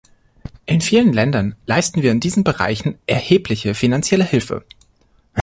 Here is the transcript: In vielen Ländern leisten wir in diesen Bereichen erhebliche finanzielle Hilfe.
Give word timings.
In 0.65 0.81
vielen 0.81 1.13
Ländern 1.13 1.53
leisten 1.67 2.01
wir 2.01 2.11
in 2.11 2.19
diesen 2.19 2.43
Bereichen 2.43 2.97
erhebliche 3.05 3.75
finanzielle 3.75 4.23
Hilfe. 4.23 4.65